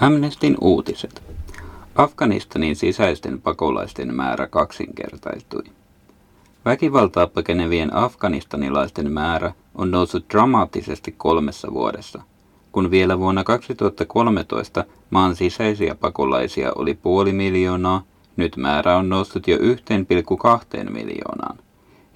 [0.00, 1.22] Amnestin uutiset.
[1.94, 5.62] Afganistanin sisäisten pakolaisten määrä kaksinkertaistui.
[6.64, 12.22] Väkivaltaa pakenevien afganistanilaisten määrä on noussut dramaattisesti kolmessa vuodessa.
[12.72, 18.02] Kun vielä vuonna 2013 maan sisäisiä pakolaisia oli puoli miljoonaa,
[18.36, 21.58] nyt määrä on noussut jo 1,2 miljoonaan.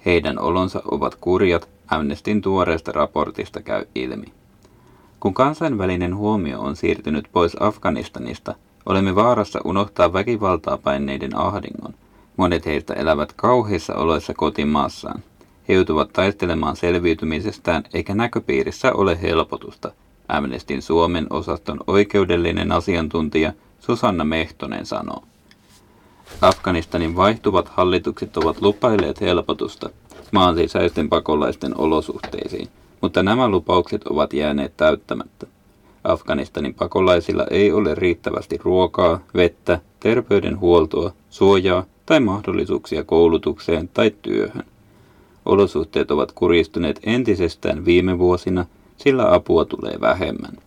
[0.05, 4.40] Heidän olonsa ovat kurjat, Amnestin tuoreesta raportista käy ilmi.
[5.21, 11.93] Kun kansainvälinen huomio on siirtynyt pois Afganistanista, olemme vaarassa unohtaa väkivaltaa paineiden ahdingon.
[12.37, 15.23] Monet heistä elävät kauheissa oloissa kotimaassaan.
[15.69, 19.91] He joutuvat taistelemaan selviytymisestään eikä näköpiirissä ole helpotusta,
[20.27, 25.23] Amnestin Suomen osaston oikeudellinen asiantuntija Susanna Mehtonen sanoo.
[26.41, 29.89] Afganistanin vaihtuvat hallitukset ovat lupailleet helpotusta
[30.31, 32.69] maan sisäisten pakolaisten olosuhteisiin–
[33.01, 35.47] mutta nämä lupaukset ovat jääneet täyttämättä.
[36.03, 44.63] Afganistanin pakolaisilla ei ole riittävästi ruokaa, vettä, terveydenhuoltoa, suojaa tai mahdollisuuksia koulutukseen tai työhön.
[45.45, 48.65] Olosuhteet ovat kuristuneet entisestään viime vuosina,
[48.97, 50.57] sillä apua tulee vähemmän.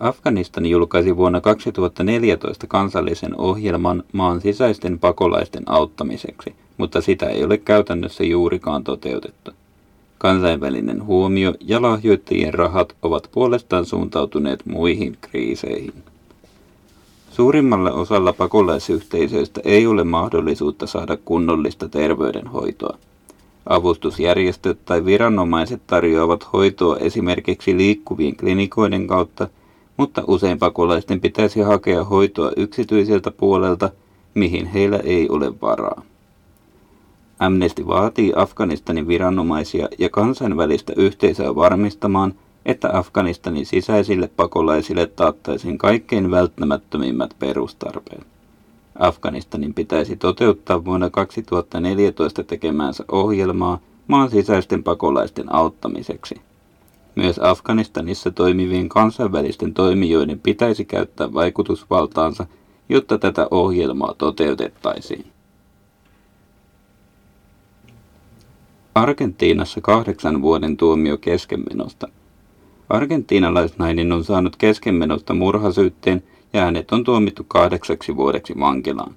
[0.00, 8.24] Afganistan julkaisi vuonna 2014 kansallisen ohjelman maan sisäisten pakolaisten auttamiseksi, mutta sitä ei ole käytännössä
[8.24, 9.50] juurikaan toteutettu.
[10.18, 15.92] Kansainvälinen huomio ja lahjoittajien rahat ovat puolestaan suuntautuneet muihin kriiseihin.
[17.30, 22.98] Suurimmalle osalla pakolaisyhteisöistä ei ole mahdollisuutta saada kunnollista terveydenhoitoa.
[23.66, 29.48] Avustusjärjestöt tai viranomaiset tarjoavat hoitoa esimerkiksi liikkuvien klinikoiden kautta,
[29.96, 33.90] mutta usein pakolaisten pitäisi hakea hoitoa yksityiseltä puolelta,
[34.34, 36.02] mihin heillä ei ole varaa.
[37.38, 42.34] Amnesty vaatii Afganistanin viranomaisia ja kansainvälistä yhteisöä varmistamaan,
[42.66, 48.26] että Afganistanin sisäisille pakolaisille taattaisiin kaikkein välttämättömimmät perustarpeet.
[48.98, 53.78] Afganistanin pitäisi toteuttaa vuonna 2014 tekemäänsä ohjelmaa
[54.08, 56.34] maan sisäisten pakolaisten auttamiseksi.
[57.14, 62.46] Myös Afganistanissa toimivien kansainvälisten toimijoiden pitäisi käyttää vaikutusvaltaansa,
[62.88, 65.24] jotta tätä ohjelmaa toteutettaisiin.
[68.98, 72.08] Argentiinassa kahdeksan vuoden tuomio keskenmenosta.
[72.88, 76.22] Argentiinalaisnainen on saanut keskenmenosta murhasyytteen
[76.52, 79.14] ja hänet on tuomittu kahdeksaksi vuodeksi vankilaan.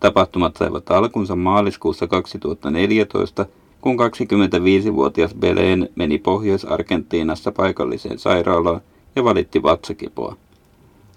[0.00, 3.46] Tapahtumat saivat alkunsa maaliskuussa 2014,
[3.80, 8.80] kun 25-vuotias Beleen meni Pohjois-Argentiinassa paikalliseen sairaalaan
[9.16, 10.36] ja valitti vatsakipoa.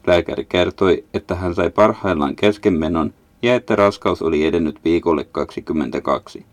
[0.07, 6.45] Lääkäri kertoi, että hän sai parhaillaan keskenmenon ja että raskaus oli edennyt viikolle 22.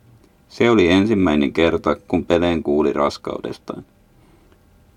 [0.50, 3.84] Se oli ensimmäinen kerta, kun Peleen kuuli raskaudestaan.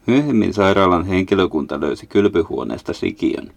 [0.08, 3.52] Myöhemmin sairaalan henkilökunta löysi kylpyhuoneesta sikiön.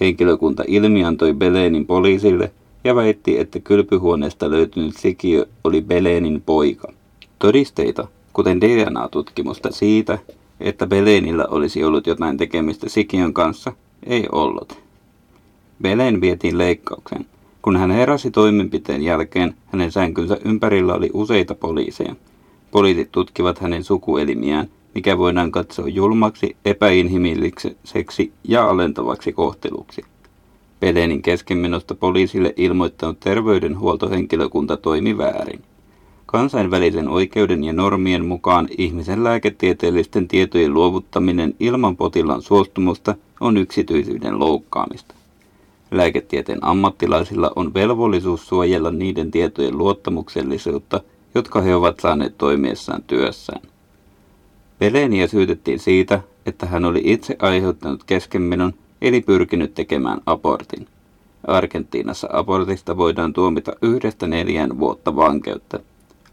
[0.00, 2.52] Henkilökunta ilmiantoi Belenin poliisille
[2.84, 6.92] ja väitti, että kylpyhuoneesta löytynyt sikiö oli Belenin poika.
[7.38, 10.18] Todisteita, kuten DNA-tutkimusta siitä,
[10.60, 13.72] että Belenillä olisi ollut jotain tekemistä sikiön kanssa,
[14.06, 14.78] ei ollut.
[15.82, 17.26] Belen vietiin leikkauksen.
[17.64, 22.16] Kun hän heräsi toimenpiteen jälkeen, hänen sänkynsä ympärillä oli useita poliiseja.
[22.70, 30.02] Poliisit tutkivat hänen sukuelimiään, mikä voidaan katsoa julmaksi, epäinhimilliseksi ja alentavaksi kohteluksi.
[30.80, 35.62] Pelenin keskenmenosta poliisille ilmoittanut terveydenhuoltohenkilökunta toimi väärin.
[36.26, 45.14] Kansainvälisen oikeuden ja normien mukaan ihmisen lääketieteellisten tietojen luovuttaminen ilman potilaan suostumusta on yksityisyyden loukkaamista.
[45.96, 51.00] Lääketieteen ammattilaisilla on velvollisuus suojella niiden tietojen luottamuksellisuutta,
[51.34, 53.62] jotka he ovat saaneet toimiessaan työssään.
[54.78, 58.72] Peleniä syytettiin siitä, että hän oli itse aiheuttanut keskenmenon
[59.02, 60.86] eli pyrkinyt tekemään abortin.
[61.46, 65.80] Argentiinassa abortista voidaan tuomita yhdestä neljään vuotta vankeutta.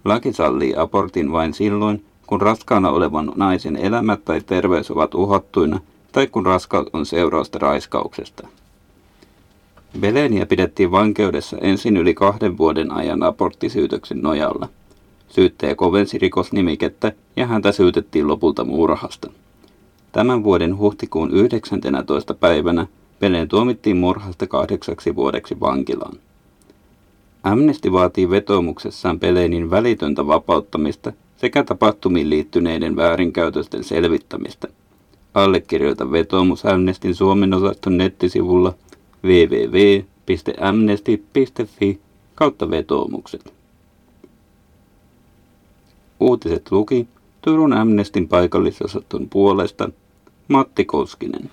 [0.06, 5.80] Laki sallii abortin vain silloin, kun raskaana olevan naisen elämä tai terveys ovat uhattuina
[6.12, 8.48] tai kun raskaus on seurausta raiskauksesta.
[10.00, 14.70] Beleniä pidettiin vankeudessa ensin yli kahden vuoden ajan aborttisyytöksen nojalla.
[15.30, 19.32] Syyttäjä kovensi rikosnimikettä ja häntä syytettiin lopulta murhasta.
[20.12, 22.34] Tämän vuoden huhtikuun 19.
[22.34, 22.88] päivänä
[23.20, 26.18] Beleen tuomittiin murhasta kahdeksaksi vuodeksi vankilaan.
[27.44, 34.68] Amnesty vaatii vetoomuksessaan Belenin välitöntä vapauttamista sekä tapahtumiin liittyneiden väärinkäytösten selvittämistä.
[35.34, 38.74] Allekirjoita vetoomus Amnestin Suomen osaston nettisivulla–
[39.24, 42.00] www.amnesty.fi
[42.36, 43.54] kautta vetoomukset.
[46.20, 47.08] Uutiset luki
[47.42, 49.90] Turun Amnestin paikallisosaston puolesta
[50.48, 51.52] Matti Koskinen.